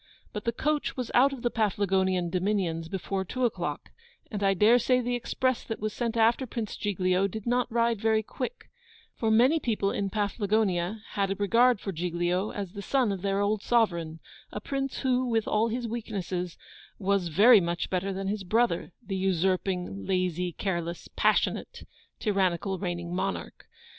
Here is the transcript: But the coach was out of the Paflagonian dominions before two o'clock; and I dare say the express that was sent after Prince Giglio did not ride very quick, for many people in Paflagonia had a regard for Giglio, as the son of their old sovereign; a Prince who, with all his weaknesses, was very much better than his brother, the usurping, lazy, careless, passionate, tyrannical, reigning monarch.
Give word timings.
But 0.33 0.45
the 0.45 0.51
coach 0.51 0.97
was 0.97 1.11
out 1.13 1.31
of 1.31 1.43
the 1.43 1.51
Paflagonian 1.51 2.31
dominions 2.31 2.89
before 2.89 3.23
two 3.23 3.45
o'clock; 3.45 3.91
and 4.31 4.41
I 4.41 4.55
dare 4.55 4.79
say 4.79 4.99
the 4.99 5.13
express 5.13 5.63
that 5.65 5.79
was 5.79 5.93
sent 5.93 6.17
after 6.17 6.47
Prince 6.47 6.75
Giglio 6.75 7.27
did 7.27 7.45
not 7.45 7.71
ride 7.71 8.01
very 8.01 8.23
quick, 8.23 8.71
for 9.13 9.29
many 9.29 9.59
people 9.59 9.91
in 9.91 10.09
Paflagonia 10.09 11.03
had 11.09 11.29
a 11.29 11.35
regard 11.35 11.79
for 11.79 11.91
Giglio, 11.91 12.49
as 12.49 12.71
the 12.71 12.81
son 12.81 13.11
of 13.11 13.21
their 13.21 13.41
old 13.41 13.61
sovereign; 13.61 14.19
a 14.51 14.59
Prince 14.59 15.01
who, 15.01 15.27
with 15.27 15.47
all 15.47 15.67
his 15.67 15.87
weaknesses, 15.87 16.57
was 16.97 17.27
very 17.27 17.61
much 17.61 17.91
better 17.91 18.11
than 18.11 18.27
his 18.27 18.43
brother, 18.43 18.93
the 19.05 19.15
usurping, 19.15 20.07
lazy, 20.07 20.51
careless, 20.51 21.09
passionate, 21.15 21.83
tyrannical, 22.19 22.79
reigning 22.79 23.13
monarch. 23.13 23.67